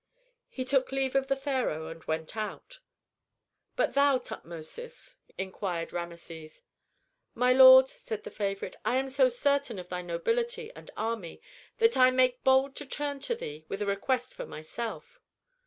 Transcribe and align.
He 0.49 0.65
took 0.65 0.91
leave 0.91 1.13
of 1.15 1.27
the 1.27 1.35
pharaoh 1.35 1.85
and 1.85 2.03
went 2.05 2.35
out. 2.35 2.79
"But 3.75 3.93
thou, 3.93 4.17
Tutmosis," 4.17 5.17
inquired 5.37 5.93
Rameses. 5.93 6.63
"My 7.35 7.53
lord," 7.53 7.87
said 7.87 8.23
the 8.23 8.31
favorite, 8.31 8.75
"I 8.83 8.95
am 8.95 9.09
so 9.09 9.29
certain 9.29 9.77
of 9.77 9.89
thy 9.89 10.01
nobility 10.01 10.71
and 10.75 10.89
army 10.97 11.39
that 11.77 11.95
I 11.97 12.09
make 12.09 12.41
bold 12.41 12.75
to 12.77 12.85
turn 12.87 13.19
to 13.19 13.35
thee 13.35 13.63
with 13.69 13.79
a 13.79 13.85
request 13.85 14.33
for 14.33 14.47
myself." 14.47 15.19